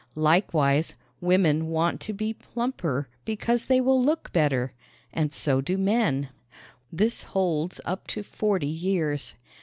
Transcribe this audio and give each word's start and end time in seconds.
Likewise, 0.15 0.95
women 1.19 1.67
want 1.67 2.01
to 2.01 2.11
be 2.11 2.33
plumper 2.33 3.07
because 3.23 3.67
they 3.67 3.79
will 3.79 4.03
look 4.03 4.33
better 4.33 4.73
and 5.13 5.31
so 5.31 5.61
do 5.61 5.77
men. 5.77 6.29
This 6.91 7.21
holds 7.21 7.79
up 7.85 8.07
to 8.07 8.23
forty 8.23 8.65
years. 8.65 9.35